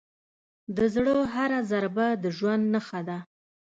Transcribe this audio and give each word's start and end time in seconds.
د 0.75 0.77
زړه 0.93 1.13
هره 1.33 1.59
ضربه 1.71 2.07
د 2.23 2.25
ژوند 2.37 2.63
نښه 2.73 3.01
ده. 3.07 3.17